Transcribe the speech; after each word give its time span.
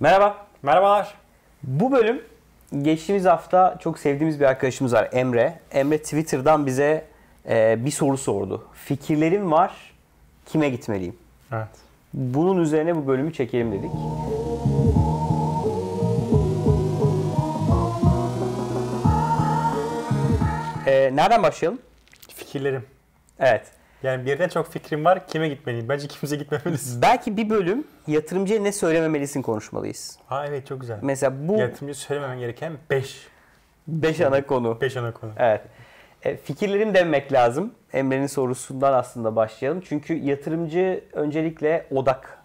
Merhaba. 0.00 0.46
Merhabalar. 0.62 1.14
Bu 1.62 1.92
bölüm 1.92 2.22
geçtiğimiz 2.82 3.24
hafta 3.24 3.78
çok 3.80 3.98
sevdiğimiz 3.98 4.40
bir 4.40 4.44
arkadaşımız 4.44 4.92
var 4.92 5.08
Emre. 5.12 5.58
Emre 5.70 5.98
Twitter'dan 5.98 6.66
bize 6.66 7.04
e, 7.48 7.84
bir 7.84 7.90
soru 7.90 8.18
sordu. 8.18 8.68
Fikirlerim 8.74 9.52
var, 9.52 9.94
kime 10.46 10.68
gitmeliyim? 10.68 11.16
Evet. 11.52 11.68
Bunun 12.14 12.62
üzerine 12.62 12.96
bu 12.96 13.06
bölümü 13.06 13.32
çekelim 13.32 13.72
dedik. 13.72 13.90
E, 20.86 21.16
nereden 21.16 21.42
başlayalım? 21.42 21.78
Fikirlerim. 22.34 22.86
Evet. 23.38 23.75
Yani 24.06 24.26
birden 24.26 24.48
çok 24.48 24.72
fikrim 24.72 25.04
var. 25.04 25.26
Kime 25.26 25.48
gitmeliyim? 25.48 25.88
Bence 25.88 26.08
kimse 26.08 26.36
gitmemelisin. 26.36 27.02
Belki 27.02 27.36
bir 27.36 27.50
bölüm 27.50 27.84
yatırımcıya 28.06 28.62
ne 28.62 28.72
söylememelisin 28.72 29.42
konuşmalıyız. 29.42 30.18
Ha 30.26 30.46
evet 30.46 30.66
çok 30.66 30.80
güzel. 30.80 30.98
Mesela 31.02 31.48
bu 31.48 31.58
Yatırımcı 31.58 31.98
söylememen 31.98 32.38
gereken 32.38 32.72
5. 32.90 33.28
5 33.88 34.20
ana 34.20 34.46
konu. 34.46 34.80
5 34.80 34.96
ana 34.96 35.12
konu. 35.12 35.30
Evet. 35.38 35.60
E, 36.22 36.36
fikirlerim 36.36 36.94
demek 36.94 37.32
lazım. 37.32 37.74
Emre'nin 37.92 38.26
sorusundan 38.26 38.92
aslında 38.92 39.36
başlayalım. 39.36 39.82
Çünkü 39.88 40.14
yatırımcı 40.14 41.04
öncelikle 41.12 41.86
odak. 41.90 42.38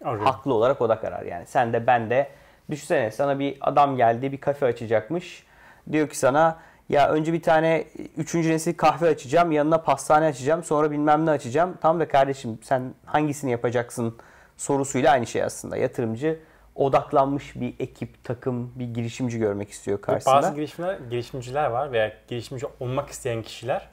Arıyorum. 0.00 0.26
Haklı 0.26 0.54
olarak 0.54 0.80
odak 0.80 1.04
arar. 1.04 1.22
Yani 1.22 1.46
sen 1.46 1.72
de 1.72 1.86
ben 1.86 2.10
de 2.10 2.28
düşünsene 2.70 3.10
sana 3.10 3.38
bir 3.38 3.56
adam 3.60 3.96
geldi 3.96 4.32
bir 4.32 4.38
kafe 4.38 4.66
açacakmış. 4.66 5.44
Diyor 5.92 6.08
ki 6.08 6.18
sana 6.18 6.58
ya 6.88 7.08
önce 7.08 7.32
bir 7.32 7.42
tane 7.42 7.84
üçüncü 8.16 8.50
nesil 8.50 8.76
kahve 8.76 9.08
açacağım. 9.08 9.52
Yanına 9.52 9.78
pastane 9.82 10.26
açacağım. 10.26 10.64
Sonra 10.64 10.90
bilmem 10.90 11.26
ne 11.26 11.30
açacağım. 11.30 11.78
Tam 11.82 12.00
da 12.00 12.08
kardeşim 12.08 12.58
sen 12.62 12.94
hangisini 13.04 13.50
yapacaksın 13.50 14.16
sorusuyla 14.56 15.12
aynı 15.12 15.26
şey 15.26 15.42
aslında. 15.42 15.76
Yatırımcı 15.76 16.38
odaklanmış 16.74 17.56
bir 17.56 17.74
ekip, 17.78 18.24
takım, 18.24 18.72
bir 18.76 18.84
girişimci 18.94 19.38
görmek 19.38 19.70
istiyor 19.70 20.00
karşısında. 20.00 20.34
Bazı 20.34 20.54
girişimler, 20.54 20.98
girişimciler 21.10 21.66
var 21.66 21.92
veya 21.92 22.12
girişimci 22.28 22.66
olmak 22.80 23.10
isteyen 23.10 23.42
kişiler 23.42 23.88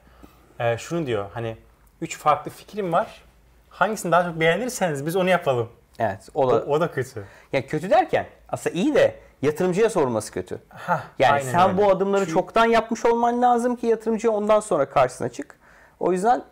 e, 0.60 0.78
şunu 0.78 1.06
diyor 1.08 1.26
hani 1.34 1.58
3 2.02 2.18
farklı 2.18 2.52
fikrim 2.52 2.94
var. 2.94 3.22
Hangisini 3.70 4.12
daha 4.12 4.24
çok 4.24 4.40
beğenirseniz 4.40 5.06
biz 5.06 5.16
onu 5.16 5.30
yapalım. 5.30 5.70
Evet. 6.00 6.30
O 6.34 6.44
O, 6.46 6.52
da, 6.52 6.66
o 6.66 6.82
da 6.82 6.92
kötü. 6.92 7.24
ya 7.54 7.68
kötü 7.68 7.90
derken 7.90 8.26
aslında 8.50 8.76
iyi 8.76 8.96
de 8.96 9.16
yatırımcıya 9.42 9.90
sorması 9.90 10.32
kötü. 10.32 10.60
Hah, 10.70 11.04
Yani 11.20 11.44
sen 11.44 11.70
öyle. 11.70 11.78
bu 11.82 11.90
adımları 11.92 12.22
Çünkü- 12.22 12.34
çoktan 12.34 12.66
yapmış 12.66 13.06
olman 13.06 13.42
lazım 13.42 13.76
ki 13.76 13.88
yatırımcıya 13.88 14.34
ondan 14.34 14.60
sonra 14.60 14.90
karşısına 14.90 15.30
çık. 15.30 15.56
O 16.00 16.12
yüzden 16.12 16.44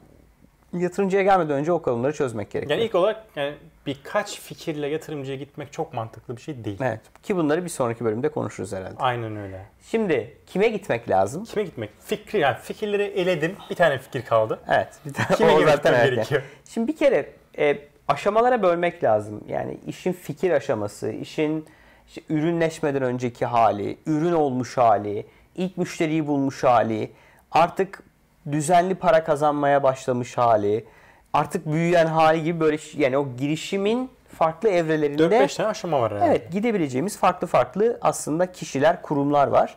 yatırımcıya 0.73 1.23
gelmeden 1.23 1.55
önce 1.55 1.71
o 1.71 1.81
konuları 1.81 2.13
çözmek 2.13 2.51
gerekiyor. 2.51 2.77
Yani 2.79 2.87
ilk 2.87 2.95
olarak 2.95 3.23
yani 3.35 3.53
birkaç 3.85 4.39
fikirle 4.39 4.87
yatırımcıya 4.87 5.37
gitmek 5.37 5.73
çok 5.73 5.93
mantıklı 5.93 6.37
bir 6.37 6.41
şey 6.41 6.63
değil. 6.65 6.77
Evet. 6.81 6.99
Ki 7.23 7.35
bunları 7.35 7.63
bir 7.63 7.69
sonraki 7.69 8.05
bölümde 8.05 8.29
konuşuruz 8.29 8.73
herhalde. 8.73 8.95
Aynen 8.99 9.37
öyle. 9.37 9.65
Şimdi 9.91 10.37
kime 10.47 10.67
gitmek 10.67 11.09
lazım? 11.09 11.45
Kime 11.45 11.63
gitmek? 11.63 11.89
Fikri 11.99 12.39
yani 12.39 12.57
fikirleri 12.61 13.03
eledim. 13.03 13.55
Bir 13.69 13.75
tane 13.75 13.97
fikir 13.97 14.25
kaldı. 14.25 14.59
Evet. 14.69 14.87
Bir 15.05 15.13
tane 15.13 15.35
Kime 15.35 15.51
o 15.51 15.57
gitmem 15.57 15.75
zaten 15.75 15.93
erken. 15.93 16.15
gerekiyor? 16.15 16.41
Şimdi 16.69 16.87
bir 16.87 16.97
kere 16.97 17.29
e, 17.57 17.77
aşamalara 18.07 18.61
bölmek 18.61 19.03
lazım. 19.03 19.43
Yani 19.47 19.77
işin 19.87 20.13
fikir 20.13 20.51
aşaması, 20.51 21.09
işin 21.11 21.65
işte 22.09 22.21
ürünleşmeden 22.29 23.01
önceki 23.03 23.45
hali, 23.45 23.97
ürün 24.05 24.31
olmuş 24.33 24.77
hali, 24.77 25.25
ilk 25.55 25.77
müşteriyi 25.77 26.27
bulmuş 26.27 26.63
hali, 26.63 27.11
artık 27.51 28.03
düzenli 28.51 28.95
para 28.95 29.23
kazanmaya 29.23 29.83
başlamış 29.83 30.37
hali, 30.37 30.85
artık 31.33 31.65
büyüyen 31.65 32.05
hali 32.05 32.43
gibi 32.43 32.59
böyle 32.59 32.77
yani 32.97 33.17
o 33.17 33.27
girişimin 33.37 34.11
farklı 34.37 34.69
evrelerinde 34.69 35.23
4-5 35.23 35.57
tane 35.57 35.69
aşama 35.69 36.01
var 36.01 36.11
herhalde. 36.11 36.31
Evet 36.31 36.51
gidebileceğimiz 36.51 37.17
farklı 37.17 37.47
farklı 37.47 37.97
aslında 38.01 38.51
kişiler, 38.51 39.01
kurumlar 39.01 39.47
var. 39.47 39.75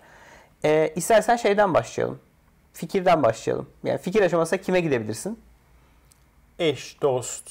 Ee, 0.64 0.92
istersen 0.96 1.36
şeyden 1.36 1.74
başlayalım. 1.74 2.18
Fikirden 2.72 3.22
başlayalım. 3.22 3.68
Yani 3.84 3.98
fikir 3.98 4.22
aşamasında 4.22 4.60
kime 4.60 4.80
gidebilirsin? 4.80 5.38
Eş, 6.58 7.02
dost, 7.02 7.50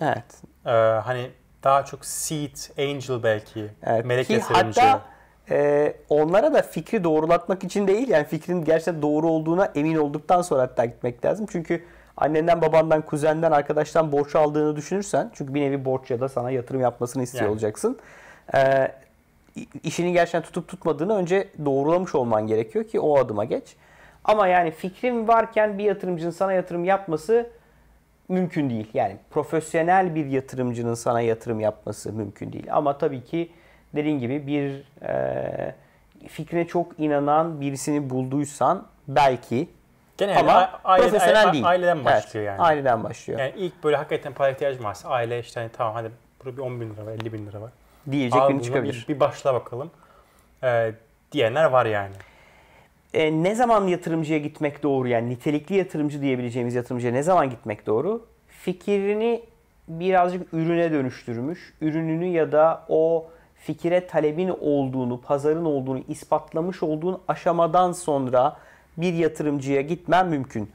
Evet. 0.00 0.24
e, 0.66 0.70
hani 1.00 1.30
daha 1.64 1.84
çok 1.84 2.04
seed, 2.04 2.56
angel 2.78 3.22
belki, 3.22 3.66
evet. 3.82 4.04
melek 4.04 4.26
Ki 4.26 4.32
yatırımcı. 4.32 4.80
hatta 4.80 5.02
e, 5.50 5.94
onlara 6.08 6.54
da 6.54 6.62
fikri 6.62 7.04
doğrulatmak 7.04 7.64
için 7.64 7.86
değil 7.88 8.08
yani 8.08 8.24
fikrin 8.26 8.64
gerçekten 8.64 9.02
doğru 9.02 9.28
olduğuna 9.28 9.72
emin 9.74 9.96
olduktan 9.96 10.42
sonra 10.42 10.62
hatta 10.62 10.84
gitmek 10.84 11.24
lazım. 11.24 11.46
Çünkü 11.52 11.84
annenden, 12.16 12.62
babandan, 12.62 13.02
kuzenden, 13.02 13.52
arkadaştan 13.52 14.12
borç 14.12 14.34
aldığını 14.34 14.76
düşünürsen 14.76 15.30
çünkü 15.34 15.54
bir 15.54 15.60
nevi 15.60 15.84
borç 15.84 16.10
ya 16.10 16.20
da 16.20 16.28
sana 16.28 16.50
yatırım 16.50 16.80
yapmasını 16.80 17.22
istiyor 17.22 17.44
Yani. 17.44 17.52
olacaksın. 17.52 17.98
E, 18.54 18.92
işini 19.82 20.12
gerçekten 20.12 20.42
tutup 20.42 20.68
tutmadığını 20.68 21.16
önce 21.16 21.48
doğrulamış 21.64 22.14
olman 22.14 22.46
gerekiyor 22.46 22.84
ki 22.84 23.00
o 23.00 23.18
adıma 23.18 23.44
geç. 23.44 23.76
Ama 24.24 24.46
yani 24.46 24.70
fikrin 24.70 25.28
varken 25.28 25.78
bir 25.78 25.84
yatırımcının 25.84 26.30
sana 26.30 26.52
yatırım 26.52 26.84
yapması 26.84 27.50
mümkün 28.30 28.70
değil. 28.70 28.90
Yani 28.94 29.16
profesyonel 29.30 30.14
bir 30.14 30.26
yatırımcının 30.26 30.94
sana 30.94 31.20
yatırım 31.20 31.60
yapması 31.60 32.12
mümkün 32.12 32.52
değil. 32.52 32.66
Ama 32.70 32.98
tabii 32.98 33.24
ki 33.24 33.50
dediğin 33.94 34.18
gibi 34.18 34.46
bir 34.46 34.84
e, 35.08 35.74
fikrine 36.28 36.66
çok 36.66 37.00
inanan 37.00 37.60
birisini 37.60 38.10
bulduysan 38.10 38.86
belki 39.08 39.68
Genelde 40.16 40.38
ama 40.38 40.80
aile- 40.84 41.02
profesyonel 41.02 41.48
a- 41.48 41.52
değil. 41.52 41.66
Aileden 41.68 42.04
başlıyor 42.04 42.46
Evet, 42.46 42.58
yani. 42.58 42.60
Aileden 42.68 43.04
başlıyor. 43.04 43.40
Yani 43.40 43.52
ilk 43.56 43.84
böyle 43.84 43.96
hakikaten 43.96 44.32
para 44.32 44.50
ihtiyacım 44.50 44.84
varsa 44.84 45.08
aile 45.08 45.40
işte 45.40 45.60
hani 45.60 45.70
tamam 45.72 45.94
hadi 45.94 46.10
burada 46.44 46.56
bir 46.56 46.62
10 46.62 46.80
bin 46.80 46.90
lira 46.94 47.06
var, 47.06 47.12
50 47.12 47.32
bin 47.32 47.46
lira 47.46 47.60
var. 47.60 47.70
Diyecek 48.10 48.40
Al 48.42 48.48
biri 48.48 48.56
bunu 48.56 48.64
çıkabilir. 48.64 49.04
Bir, 49.08 49.14
bir 49.14 49.20
başla 49.20 49.54
bakalım. 49.54 49.90
E, 50.62 50.92
diyenler 51.32 51.64
var 51.64 51.86
yani. 51.86 52.14
E, 53.14 53.42
ne 53.42 53.54
zaman 53.54 53.86
yatırımcıya 53.86 54.38
gitmek 54.38 54.82
doğru? 54.82 55.08
Yani 55.08 55.30
nitelikli 55.30 55.74
yatırımcı 55.74 56.20
diyebileceğimiz 56.20 56.74
yatırımcıya 56.74 57.12
ne 57.12 57.22
zaman 57.22 57.50
gitmek 57.50 57.86
doğru? 57.86 58.26
Fikrini 58.48 59.42
birazcık 59.88 60.54
ürüne 60.54 60.92
dönüştürmüş, 60.92 61.74
ürününü 61.80 62.26
ya 62.26 62.52
da 62.52 62.84
o 62.88 63.26
fikire 63.54 64.06
talebin 64.06 64.48
olduğunu, 64.60 65.20
pazarın 65.20 65.64
olduğunu 65.64 66.02
ispatlamış 66.08 66.82
olduğun 66.82 67.20
aşamadan 67.28 67.92
sonra 67.92 68.56
bir 68.96 69.14
yatırımcıya 69.14 69.80
gitmen 69.80 70.28
mümkün. 70.28 70.70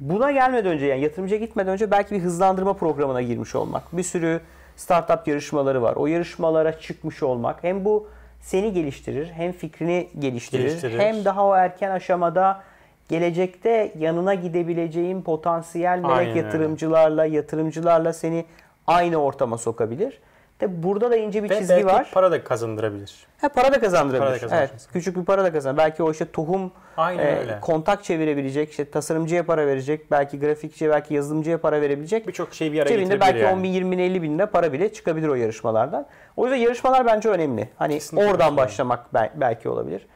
Buna 0.00 0.32
gelmeden 0.32 0.72
önce 0.72 0.86
yani 0.86 1.00
yatırımcıya 1.00 1.40
gitmeden 1.40 1.72
önce 1.72 1.90
belki 1.90 2.14
bir 2.14 2.20
hızlandırma 2.20 2.72
programına 2.72 3.22
girmiş 3.22 3.54
olmak. 3.54 3.96
Bir 3.96 4.02
sürü 4.02 4.40
startup 4.76 5.28
yarışmaları 5.28 5.82
var. 5.82 5.96
O 5.96 6.06
yarışmalara 6.06 6.80
çıkmış 6.80 7.22
olmak 7.22 7.64
hem 7.64 7.84
bu 7.84 8.08
seni 8.46 8.72
geliştirir, 8.72 9.30
hem 9.32 9.52
fikrini 9.52 10.08
geliştirir, 10.18 10.62
Geliştirir. 10.62 10.98
hem 10.98 11.24
daha 11.24 11.46
o 11.46 11.54
erken 11.54 11.90
aşamada 11.90 12.62
gelecekte 13.08 13.92
yanına 13.98 14.34
gidebileceğin 14.34 15.22
potansiyel 15.22 15.98
melek 15.98 16.16
Aynen 16.16 16.34
yatırımcılarla, 16.34 17.26
yatırımcılarla 17.26 18.12
seni 18.12 18.44
aynı 18.86 19.16
ortama 19.16 19.58
sokabilir. 19.58 20.18
De 20.60 20.82
burada 20.82 21.10
da 21.10 21.16
ince 21.16 21.42
bir 21.44 21.50
Ve 21.50 21.58
çizgi 21.58 21.74
belki 21.74 21.86
var. 21.86 22.10
para 22.14 22.30
da 22.30 22.44
kazandırabilir. 22.44 23.26
Ha, 23.40 23.48
para 23.48 23.72
da 23.72 23.80
kazandırabilir. 23.80 24.40
Para 24.40 24.50
da 24.50 24.56
evet, 24.56 24.70
küçük 24.92 25.16
bir 25.16 25.24
para 25.24 25.44
da 25.44 25.52
kazanır. 25.52 25.76
Belki 25.76 26.02
o 26.02 26.10
işte 26.10 26.30
tohum 26.32 26.72
Aynen 26.96 27.26
e, 27.26 27.38
öyle. 27.38 27.58
kontak 27.60 28.04
çevirebilecek, 28.04 28.70
işte 28.70 28.90
tasarımcıya 28.90 29.46
para 29.46 29.66
verecek, 29.66 30.10
belki 30.10 30.40
grafikçiye, 30.40 30.90
belki 30.90 31.14
yazılımcıya 31.14 31.58
para 31.60 31.80
verebilecek. 31.80 32.26
Birçok 32.28 32.54
şeyi 32.54 32.72
bir 32.72 32.80
araya 32.80 32.88
Cebinde 32.88 33.20
belki 33.20 33.38
yani. 33.38 33.52
10 33.56 33.62
bin, 33.62 33.68
20 33.68 33.90
bin, 33.90 33.98
50 33.98 34.22
bin 34.22 34.38
lira 34.38 34.50
para 34.50 34.72
bile 34.72 34.92
çıkabilir 34.92 35.28
o 35.28 35.34
yarışmalardan. 35.34 36.06
O 36.36 36.44
yüzden 36.46 36.58
yarışmalar 36.60 37.06
bence 37.06 37.28
önemli. 37.28 37.68
Hani 37.76 37.94
Kesinlikle 37.94 38.26
oradan 38.26 38.38
katılıyorum. 38.38 38.56
başlamak 38.68 39.14
bel- 39.14 39.32
belki 39.34 39.68
olabilir. 39.68 40.06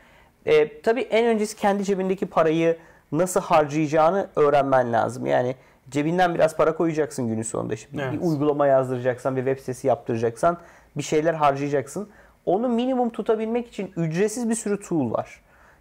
E, 0.46 0.80
tabii 0.82 1.00
en 1.00 1.26
öncesi 1.26 1.56
kendi 1.56 1.84
cebindeki 1.84 2.26
parayı 2.26 2.76
nasıl 3.12 3.40
harcayacağını 3.40 4.28
öğrenmen 4.36 4.92
lazım. 4.92 5.26
Yani 5.26 5.56
cebinden 5.90 6.34
biraz 6.34 6.56
para 6.56 6.76
koyacaksın 6.76 7.28
günün 7.28 7.42
sonunda. 7.42 7.72
Bir, 7.72 7.88
Evet. 8.00 8.12
bir 8.12 8.20
uygulama 8.20 8.66
yazdıracaksan, 8.66 9.36
bir 9.36 9.44
web 9.44 9.58
sitesi 9.58 9.86
yaptıracaksan 9.86 10.58
bir 10.96 11.02
şeyler 11.02 11.34
harcayacaksın. 11.34 12.08
Onu 12.46 12.68
minimum 12.68 13.10
tutabilmek 13.10 13.68
için 13.68 13.92
ücretsiz 13.96 14.48
bir 14.50 14.54
sürü 14.54 14.80
tool 14.80 15.12
var. 15.12 15.40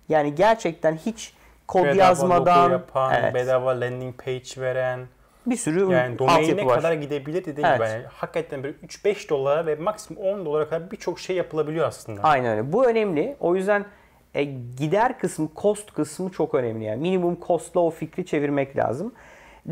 Yani 0.09 0.35
gerçekten 0.35 0.95
hiç 0.95 1.33
kod 1.67 1.83
bedava 1.83 1.95
yazmadan 1.97 2.71
yapan, 2.71 3.13
evet, 3.13 3.33
bedava 3.33 3.81
landing 3.81 4.23
page 4.25 4.61
veren, 4.61 4.99
bir 5.45 5.55
sürü 5.55 5.91
yani 5.91 6.19
domaine 6.19 6.65
var. 6.65 6.75
kadar 6.75 6.93
gidebilir 6.93 7.45
dediğim 7.45 7.69
Evet. 7.69 7.79
gibi. 7.79 7.89
Yani 7.89 8.03
hakikaten 8.13 8.63
böyle 8.63 8.75
3-5 8.87 9.29
dolara 9.29 9.65
ve 9.65 9.75
maksimum 9.75 10.23
10 10.23 10.45
dolara 10.45 10.69
kadar 10.69 10.91
birçok 10.91 11.19
şey 11.19 11.35
yapılabiliyor 11.35 11.87
aslında. 11.87 12.21
Aynen 12.23 12.51
öyle. 12.57 12.73
Bu 12.73 12.85
önemli. 12.85 13.35
O 13.39 13.55
yüzden 13.55 13.85
e, 14.33 14.43
gider 14.77 15.19
kısmı, 15.19 15.49
cost 15.55 15.93
kısmı 15.93 16.29
çok 16.29 16.55
önemli. 16.55 16.83
Yani 16.83 17.01
minimum 17.01 17.37
cost'la 17.47 17.79
o 17.81 17.89
fikri 17.89 18.25
çevirmek 18.25 18.77
lazım. 18.77 19.13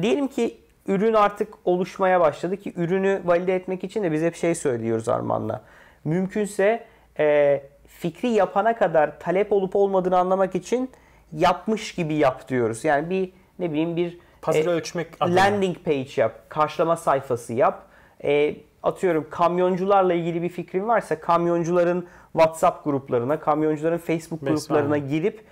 Diyelim 0.01 0.27
ki 0.27 0.57
ürün 0.87 1.13
artık 1.13 1.53
oluşmaya 1.65 2.19
başladı 2.19 2.57
ki 2.57 2.73
ürünü 2.75 3.21
valide 3.25 3.55
etmek 3.55 3.83
için 3.83 4.03
de 4.03 4.11
biz 4.11 4.21
hep 4.21 4.35
şey 4.35 4.55
söylüyoruz 4.55 5.09
Arman'la. 5.09 5.61
Mümkünse 6.05 6.85
e, 7.19 7.61
fikri 7.87 8.27
yapana 8.27 8.75
kadar 8.75 9.19
talep 9.19 9.51
olup 9.51 9.75
olmadığını 9.75 10.17
anlamak 10.17 10.55
için 10.55 10.91
yapmış 11.33 11.95
gibi 11.95 12.13
yap 12.13 12.49
diyoruz. 12.49 12.83
Yani 12.83 13.09
bir 13.09 13.33
ne 13.59 13.71
bileyim 13.71 13.95
bir 13.95 14.19
Pazarı 14.41 14.69
e, 14.69 14.73
ölçmek 14.73 15.07
adına. 15.19 15.35
landing 15.35 15.77
page 15.85 16.09
yap, 16.17 16.49
karşılama 16.49 16.95
sayfası 16.95 17.53
yap. 17.53 17.83
E, 18.23 18.55
atıyorum 18.83 19.27
kamyoncularla 19.29 20.13
ilgili 20.13 20.41
bir 20.41 20.49
fikrin 20.49 20.87
varsa 20.87 21.19
kamyoncuların 21.19 22.07
WhatsApp 22.33 22.83
gruplarına, 22.83 23.39
kamyoncuların 23.39 23.97
Facebook 23.97 24.41
Mesela. 24.41 24.55
gruplarına 24.55 24.97
girip 24.97 25.43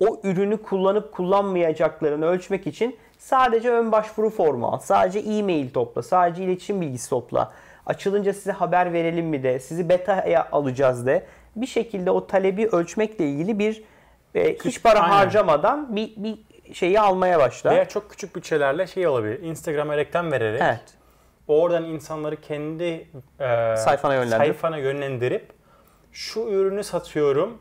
o 0.00 0.20
ürünü 0.24 0.56
kullanıp 0.56 1.12
kullanmayacaklarını 1.12 2.26
ölçmek 2.26 2.66
için 2.66 2.96
sadece 3.20 3.70
ön 3.70 3.92
başvuru 3.92 4.30
formu 4.30 4.66
al. 4.66 4.78
Sadece 4.78 5.18
e-mail 5.18 5.70
topla. 5.70 6.02
Sadece 6.02 6.44
iletişim 6.44 6.80
bilgisi 6.80 7.10
topla. 7.10 7.52
Açılınca 7.86 8.32
size 8.32 8.52
haber 8.52 8.92
verelim 8.92 9.26
mi 9.26 9.42
de, 9.42 9.60
sizi 9.60 9.88
beta'ya 9.88 10.48
alacağız 10.52 11.06
de. 11.06 11.26
Bir 11.56 11.66
şekilde 11.66 12.10
o 12.10 12.26
talebi 12.26 12.66
ölçmekle 12.66 13.26
ilgili 13.28 13.58
bir 13.58 13.84
e, 14.34 14.54
hiç 14.54 14.82
para 14.82 15.00
Aynen. 15.00 15.14
harcamadan 15.14 15.96
bir, 15.96 16.12
bir 16.16 16.38
şeyi 16.74 17.00
almaya 17.00 17.38
başla. 17.38 17.70
Veya 17.70 17.88
çok 17.88 18.10
küçük 18.10 18.36
bütçelerle 18.36 18.86
şey 18.86 19.06
olabilir. 19.06 19.42
Instagram'a 19.42 19.96
reklam 19.96 20.32
vererek 20.32 20.60
Evet. 20.64 20.94
oradan 21.48 21.84
insanları 21.84 22.40
kendi 22.40 22.84
e, 23.40 23.76
Sayfana 23.76 24.14
yönlendirip. 24.14 24.38
sayfana 24.38 24.76
yönlendirip 24.78 25.52
şu 26.12 26.40
ürünü 26.40 26.84
satıyorum 26.84 27.58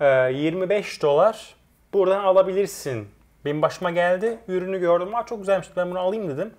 e, 0.00 0.32
25 0.32 1.02
dolar 1.02 1.54
buradan 1.92 2.24
alabilirsin. 2.24 3.08
Benim 3.44 3.62
başıma 3.62 3.90
geldi. 3.90 4.38
Ürünü 4.48 4.78
gördüm. 4.78 5.14
Aa, 5.14 5.26
çok 5.26 5.38
güzelmiş. 5.38 5.68
Ben 5.76 5.90
bunu 5.90 5.98
alayım 5.98 6.28
dedim. 6.28 6.54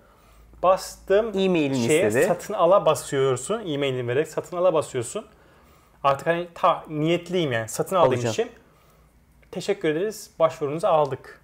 Bastım. 0.62 1.26
E-mailini 1.26 1.86
şeye, 1.86 2.08
istedi. 2.08 2.24
Satın 2.26 2.54
ala 2.54 2.86
basıyorsun. 2.86 3.60
E-mailini 3.66 4.08
vererek 4.08 4.28
satın 4.28 4.56
ala 4.56 4.74
basıyorsun. 4.74 5.26
Artık 6.04 6.26
hani 6.26 6.48
ta, 6.54 6.84
niyetliyim 6.88 7.52
yani. 7.52 7.68
Satın 7.68 7.96
aldığım 7.96 8.20
için. 8.20 8.50
Teşekkür 9.50 9.88
ederiz. 9.88 10.30
Başvurunuzu 10.38 10.86
aldık. 10.86 11.40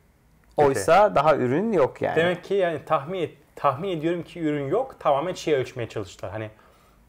Oysa 0.56 1.14
daha 1.14 1.36
ürün 1.36 1.72
yok 1.72 2.02
yani. 2.02 2.16
Demek 2.16 2.44
ki 2.44 2.54
yani 2.54 2.84
tahmin 2.84 3.20
et, 3.22 3.34
tahmin 3.56 3.88
ediyorum 3.88 4.22
ki 4.22 4.40
ürün 4.40 4.68
yok. 4.68 4.96
Tamamen 5.00 5.34
şey 5.34 5.54
ölçmeye 5.54 5.88
çalıştılar. 5.88 6.32
Hani 6.32 6.50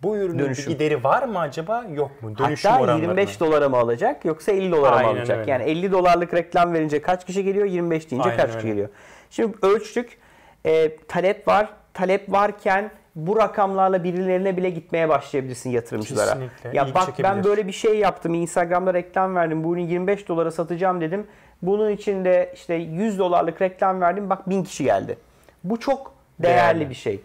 bu 0.04 0.18
ürünün 0.18 0.40
Dönüşüm. 0.40 0.66
bir 0.66 0.70
gideri 0.72 1.04
var 1.04 1.24
mı 1.24 1.40
acaba 1.40 1.86
yok 1.94 2.24
mu? 2.24 2.38
Dönüşüm 2.38 2.72
Hatta 2.72 2.84
oranlarını. 2.84 3.02
25 3.02 3.40
dolara 3.40 3.70
mı 3.70 3.78
alacak 3.78 4.26
yoksa 4.26 4.52
50 4.52 4.72
dolara 4.72 5.00
mı 5.00 5.08
alacak? 5.08 5.38
öyle. 5.40 5.52
Yani 5.52 5.64
50 5.64 5.92
dolarlık 5.92 6.34
reklam 6.34 6.74
verince 6.74 7.02
kaç 7.02 7.26
kişi 7.26 7.44
geliyor? 7.44 7.66
25 7.66 8.12
deyince 8.12 8.30
Aynen 8.30 8.38
kaç 8.42 8.50
öyle. 8.50 8.58
kişi 8.58 8.68
geliyor? 8.68 8.90
Şimdi 9.30 9.58
ölçtük. 9.62 10.18
E, 10.66 10.98
talep 10.98 11.48
var. 11.48 11.70
Talep 11.94 12.32
varken 12.32 12.92
bu 13.16 13.38
rakamlarla 13.38 14.04
birilerine 14.04 14.58
bile 14.58 14.70
gitmeye 14.70 15.10
başlayabilirsin 15.10 15.70
yatırımcılara. 15.70 16.30
Kesinlikle. 16.34 16.70
Ya 16.74 16.84
İlgi 16.84 16.96
bak 16.96 17.06
çekebilir. 17.06 17.24
ben 17.24 17.44
böyle 17.44 17.68
bir 17.68 17.72
şey 17.72 17.98
yaptım. 17.98 18.34
Instagram'da 18.34 18.94
reklam 18.94 19.36
verdim. 19.36 19.64
Bunu 19.64 19.80
25 19.80 20.28
dolara 20.28 20.52
satacağım 20.52 21.02
dedim. 21.02 21.28
Bunun 21.62 21.90
için 21.90 22.26
de 22.26 22.52
işte 22.56 22.74
100 22.74 23.20
dolarlık 23.20 23.62
reklam 23.62 24.02
verdim. 24.02 24.30
Bak 24.30 24.50
1000 24.50 24.64
kişi 24.64 24.84
geldi. 24.84 25.18
Bu 25.64 25.80
çok 25.80 26.14
değerli, 26.40 26.58
Değerli. 26.80 26.90
bir 26.90 26.96
şey. 26.96 27.22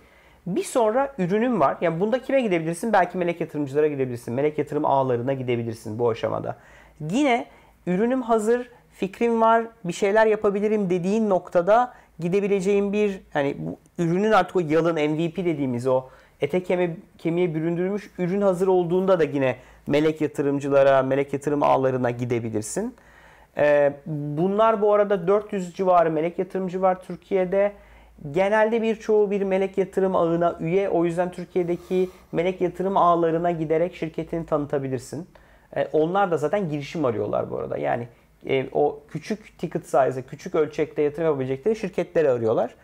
Bir 0.47 0.65
sonra 0.65 1.15
ürünün 1.19 1.61
var. 1.61 1.77
Yani 1.81 2.01
bunda 2.01 2.23
kime 2.23 2.41
gidebilirsin? 2.41 2.93
Belki 2.93 3.19
melek 3.19 3.41
yatırımcılara 3.41 3.89
gidebilirsin. 3.89 4.35
Melek 4.35 4.59
yatırım 4.59 4.85
ağlarına 4.85 5.33
gidebilirsin 5.33 5.99
bu 5.99 6.09
aşamada. 6.09 6.57
Yine 7.11 7.47
ürünüm 7.87 8.23
hazır, 8.23 8.71
fikrim 8.93 9.41
var, 9.41 9.65
bir 9.85 9.93
şeyler 9.93 10.27
yapabilirim 10.27 10.91
dediğin 10.91 11.31
noktada 11.31 11.95
gidebileceğin 12.21 12.93
bir 12.93 13.21
hani 13.33 13.57
bu 13.59 13.77
ürünün 14.03 14.33
artık 14.33 14.57
o 14.57 14.61
yalın 14.61 14.95
MVP 14.95 15.37
dediğimiz 15.37 15.87
o 15.87 16.05
ete 16.41 16.63
kemiğe, 16.63 16.97
kemiğe 17.19 17.55
büründürülmüş 17.55 18.11
ürün 18.19 18.41
hazır 18.41 18.67
olduğunda 18.67 19.19
da 19.19 19.25
yine 19.25 19.57
melek 19.87 20.21
yatırımcılara, 20.21 21.03
melek 21.03 21.33
yatırım 21.33 21.63
ağlarına 21.63 22.11
gidebilirsin. 22.11 22.95
Ee, 23.57 23.93
bunlar 24.07 24.83
bu 24.83 24.93
arada 24.93 25.27
400 25.27 25.75
civarı 25.75 26.11
melek 26.11 26.39
yatırımcı 26.39 26.83
var 26.83 27.03
Türkiye'de. 27.03 27.73
Genelde 28.31 28.83
birçoğu 28.83 29.31
bir 29.31 29.43
melek 29.43 29.79
yatırım 29.79 30.17
ağına 30.17 30.57
üye. 30.61 30.89
O 30.89 31.05
yüzden 31.05 31.33
Türkiye'deki 31.33 32.11
melek 32.33 32.61
yatırım 32.61 32.97
ağlarına 32.97 33.51
giderek 33.51 33.95
şirketini 33.95 34.47
tanıtabilirsin. 34.47 35.29
Ee, 35.77 35.89
onlar 35.93 36.31
da 36.31 36.37
zaten 36.37 36.69
girişim 36.69 37.05
arıyorlar 37.05 37.51
bu 37.51 37.59
arada. 37.59 37.79
Yani 37.79 38.09
e, 38.49 38.67
o 38.73 39.03
küçük 39.09 39.59
ticket 39.59 39.87
size, 39.87 40.23
küçük 40.23 40.55
ölçekte 40.55 41.03
yatırım 41.03 41.27
yapabilecekleri 41.27 41.77
şirketleri 41.77 42.31
arıyorlar. 42.31 42.75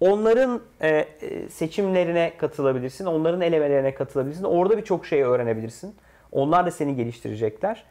Onların 0.00 0.60
e, 0.80 0.88
e, 0.88 1.48
seçimlerine 1.48 2.32
katılabilirsin. 2.38 3.06
Onların 3.06 3.40
elemelerine 3.40 3.94
katılabilirsin. 3.94 4.44
Orada 4.44 4.78
birçok 4.78 5.06
şey 5.06 5.22
öğrenebilirsin. 5.22 5.94
Onlar 6.32 6.66
da 6.66 6.70
seni 6.70 6.96
geliştirecekler. 6.96 7.84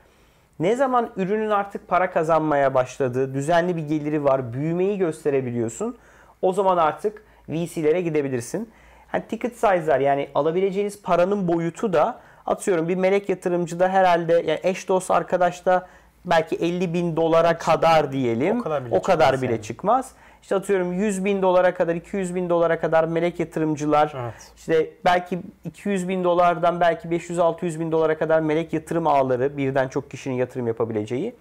Ne 0.59 0.75
zaman 0.75 1.09
ürünün 1.17 1.49
artık 1.49 1.87
para 1.87 2.11
kazanmaya 2.11 2.73
başladığı, 2.73 3.33
düzenli 3.33 3.77
bir 3.77 3.87
geliri 3.87 4.23
var, 4.23 4.53
büyümeyi 4.53 4.97
gösterebiliyorsun. 4.97 5.97
O 6.41 6.53
zaman 6.53 6.77
artık 6.77 7.23
VC'lere 7.49 8.01
gidebilirsin. 8.01 8.69
Hani 9.07 9.23
ticket 9.27 9.53
size'lar 9.53 9.99
yani 9.99 10.29
alabileceğiniz 10.35 11.01
paranın 11.01 11.47
boyutu 11.47 11.93
da 11.93 12.19
atıyorum 12.45 12.87
bir 12.87 12.95
melek 12.95 13.29
yatırımcıda 13.29 13.89
herhalde 13.89 14.33
yani 14.33 14.59
eş 14.63 14.87
dost 14.89 15.11
arkadaşta 15.11 15.87
belki 16.25 16.55
50 16.55 16.93
bin 16.93 17.15
dolara 17.15 17.57
kadar 17.57 18.11
diyelim. 18.11 18.59
O 18.59 18.63
kadar 18.63 18.85
bile 18.85 18.95
o 18.95 19.01
kadar 19.01 19.25
çıkmaz 19.25 19.41
bile 19.41 19.51
yani. 19.51 19.61
çıkmaz. 19.61 20.11
İşte 20.41 20.55
atıyorum 20.55 20.93
100 20.93 21.25
bin 21.25 21.41
dolara 21.41 21.73
kadar, 21.73 21.95
200 21.95 22.35
bin 22.35 22.49
dolara 22.49 22.79
kadar 22.79 23.03
melek 23.03 23.39
yatırımcılar, 23.39 24.13
Evet. 24.21 24.51
işte 24.57 24.89
belki 25.05 25.39
200 25.65 26.09
bin 26.09 26.23
dolardan 26.23 26.79
belki 26.79 27.07
500-600 27.07 27.79
bin 27.79 27.91
dolara 27.91 28.17
kadar 28.17 28.39
melek 28.39 28.73
yatırım 28.73 29.07
ağları 29.07 29.57
birden 29.57 29.87
çok 29.87 30.11
kişinin 30.11 30.35
yatırım 30.35 30.67
yapabileceği. 30.67 31.35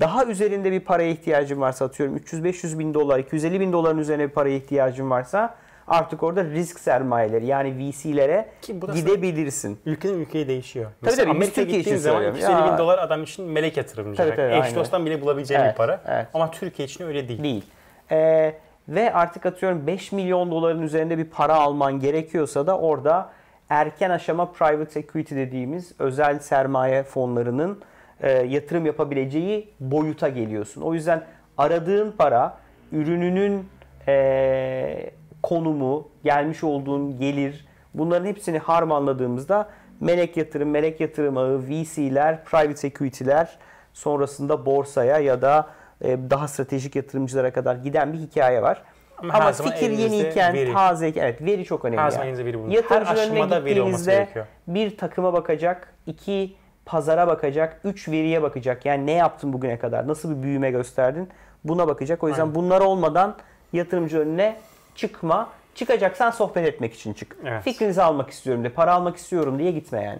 Daha 0.00 0.24
üzerinde 0.24 0.72
bir 0.72 0.80
paraya 0.80 1.10
ihtiyacın 1.10 1.60
varsa 1.60 1.84
atıyorum 1.84 2.16
300-500 2.16 2.78
bin 2.78 2.94
dolar, 2.94 3.18
250 3.18 3.60
bin 3.60 3.72
doların 3.72 3.98
üzerine 3.98 4.22
bir 4.28 4.32
paraya 4.32 4.56
ihtiyacın 4.56 5.10
varsa 5.10 5.54
artık 5.88 6.22
orada 6.22 6.44
risk 6.44 6.80
sermayeleri 6.80 7.46
yani 7.46 7.78
VC'lere 7.78 8.48
gidebilirsin. 8.94 9.78
Ülkeden 9.86 10.14
ülkeye 10.14 10.48
değişiyor. 10.48 10.84
Tabii 10.84 10.96
Mesela 11.02 11.24
tabii, 11.24 11.36
Amerika'ya 11.36 11.64
gittiğin 11.66 11.82
için 11.82 11.96
zaman 11.96 12.16
söylüyorum. 12.16 12.38
250 12.38 12.66
Ya. 12.66 12.72
bin 12.72 12.78
dolar 12.78 12.98
adam 12.98 13.22
için 13.22 13.44
melek 13.44 13.76
yatırımcı. 13.76 14.16
Tabii, 14.16 14.36
tabii, 14.36 14.52
Eş 14.54 14.62
aynen. 14.62 14.74
dosttan 14.74 15.06
bile 15.06 15.20
bulabileceğin 15.20 15.60
Evet, 15.60 15.72
bir 15.72 15.76
para. 15.76 16.00
evet. 16.06 16.26
Ama 16.34 16.50
Türkiye 16.50 16.86
için 16.88 17.04
öyle 17.06 17.28
değil. 17.28 17.42
değil. 17.42 17.64
Ee, 18.10 18.54
ve 18.88 19.12
artık 19.14 19.46
atıyorum 19.46 19.86
5 19.86 20.12
milyon 20.12 20.50
doların 20.50 20.82
üzerinde 20.82 21.18
bir 21.18 21.24
para 21.24 21.54
alman 21.54 22.00
gerekiyorsa 22.00 22.66
da 22.66 22.78
orada 22.78 23.30
erken 23.68 24.10
aşama 24.10 24.52
private 24.52 25.00
equity 25.00 25.34
dediğimiz 25.34 25.92
özel 25.98 26.38
sermaye 26.38 27.02
fonlarının 27.02 27.82
e, 28.22 28.30
yatırım 28.30 28.86
yapabileceği 28.86 29.68
boyuta 29.80 30.28
geliyorsun. 30.28 30.82
O 30.82 30.94
yüzden 30.94 31.24
aradığın 31.58 32.12
para, 32.12 32.58
ürününün 32.92 33.68
e, 34.08 35.10
konumu, 35.42 36.08
gelmiş 36.24 36.64
olduğun 36.64 37.18
gelir 37.18 37.66
bunların 37.94 38.26
hepsini 38.26 38.58
harmanladığımızda 38.58 39.68
melek 40.00 40.36
yatırım, 40.36 40.70
melek 40.70 41.00
yatırım 41.00 41.36
ağı, 41.36 41.58
VC'ler, 41.58 42.44
private 42.44 42.86
equity'ler 42.86 43.58
sonrasında 43.92 44.66
borsaya 44.66 45.18
ya 45.18 45.42
da 45.42 45.68
e, 46.00 46.18
daha 46.30 46.48
stratejik 46.48 46.96
yatırımcılara 46.96 47.52
kadar 47.52 47.76
giden 47.76 48.12
bir 48.12 48.18
hikaye 48.18 48.62
var. 48.62 48.82
Ama 49.18 49.34
Ama, 49.34 49.52
fikir 49.52 49.90
yeniyken, 49.90 50.54
veri. 50.54 50.72
taze, 50.72 51.08
evet 51.08 51.42
veri 51.42 51.64
çok 51.64 51.84
önemli. 51.84 52.00
Her 52.00 52.12
yani. 52.12 52.36
zaman 52.36 52.46
veri 52.46 52.58
bulunur. 52.58 52.82
Her 52.88 53.02
aşamada 53.02 53.64
veri 53.64 53.82
olması 53.82 54.10
gerekiyor. 54.10 54.46
bir 54.66 54.96
takıma 54.96 55.32
bakacak, 55.32 55.94
iki 56.06 56.54
pazara 56.86 57.26
bakacak, 57.26 57.80
üç 57.84 58.08
veriye 58.08 58.42
bakacak. 58.42 58.86
Yani 58.86 59.06
ne 59.06 59.12
yaptın 59.12 59.52
bugüne 59.52 59.78
kadar, 59.78 60.08
nasıl 60.08 60.36
bir 60.36 60.42
büyüme 60.42 60.70
gösterdin 60.70 61.28
buna 61.64 61.88
bakacak. 61.88 62.24
O 62.24 62.28
yüzden 62.28 62.42
Aynen. 62.42 62.54
bunlar 62.54 62.80
olmadan 62.80 63.36
yatırımcı 63.72 64.18
önüne 64.18 64.56
çıkma. 64.94 65.48
Çıkacaksan 65.74 66.30
sohbet 66.30 66.66
etmek 66.66 66.94
için 66.94 67.12
çık. 67.12 67.36
Evet. 67.46 67.64
Fikrinizi 67.64 68.02
almak 68.02 68.30
istiyorum 68.30 68.64
de, 68.64 68.68
para 68.68 68.92
almak 68.94 69.16
istiyorum 69.16 69.58
diye 69.58 69.70
gitme 69.70 70.02
yani. 70.02 70.18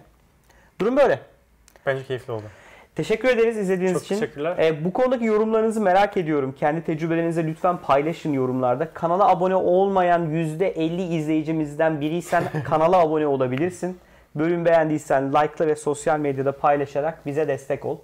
Durum 0.81 0.97
böyle. 0.97 1.19
Bence 1.85 2.03
keyifli 2.03 2.33
oldu. 2.33 2.43
Teşekkür 2.95 3.29
ederiz 3.29 3.57
izlediğiniz 3.57 3.93
Çok 3.93 4.03
için. 4.03 4.15
teşekkürler. 4.15 4.57
Ee, 4.59 4.85
bu 4.85 4.93
konudaki 4.93 5.25
yorumlarınızı 5.25 5.81
merak 5.81 6.17
ediyorum. 6.17 6.55
Kendi 6.59 6.83
tecrübelerinizi 6.83 7.47
lütfen 7.47 7.77
paylaşın 7.77 8.33
yorumlarda. 8.33 8.93
Kanala 8.93 9.27
abone 9.27 9.55
olmayan 9.55 10.29
%50 10.29 11.17
izleyicimizden 11.17 12.01
biriysen 12.01 12.43
kanala 12.65 12.97
abone 12.97 13.27
olabilirsin. 13.27 13.97
Bölüm 14.35 14.65
beğendiysen 14.65 15.29
like'la 15.33 15.67
ve 15.67 15.75
sosyal 15.75 16.19
medyada 16.19 16.51
paylaşarak 16.57 17.25
bize 17.25 17.47
destek 17.47 17.85
ol. 17.85 17.97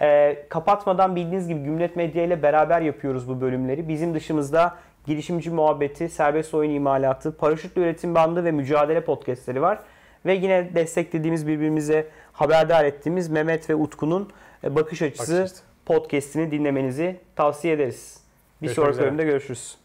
Ee, 0.00 0.46
kapatmadan 0.48 1.16
bildiğiniz 1.16 1.48
gibi 1.48 1.60
Gümlet 1.60 1.96
Medya 1.96 2.24
ile 2.24 2.42
beraber 2.42 2.80
yapıyoruz 2.80 3.28
bu 3.28 3.40
bölümleri. 3.40 3.88
Bizim 3.88 4.14
dışımızda 4.14 4.74
girişimci 5.06 5.50
muhabbeti, 5.50 6.08
serbest 6.08 6.54
oyun 6.54 6.70
imalatı, 6.70 7.36
paraşütle 7.36 7.82
üretim 7.82 8.14
bandı 8.14 8.44
ve 8.44 8.50
mücadele 8.52 9.00
podcastleri 9.00 9.62
var. 9.62 9.78
Ve 10.26 10.34
yine 10.34 10.74
desteklediğimiz 10.74 11.46
birbirimize 11.46 12.06
haberdar 12.32 12.84
ettiğimiz 12.84 13.28
Mehmet 13.28 13.70
ve 13.70 13.74
Utku'nun 13.74 14.30
e, 14.64 14.74
bakış 14.74 15.02
açısı 15.02 15.32
Bakış 15.32 15.44
açısı. 15.44 15.62
podcast'ini 15.86 16.50
dinlemenizi 16.50 17.16
tavsiye 17.36 17.74
ederiz. 17.74 18.20
Bir 18.62 18.66
Görüşmek 18.66 18.74
sonraki 18.76 18.92
üzere. 18.92 19.06
bölümde 19.06 19.24
görüşürüz. 19.24 19.79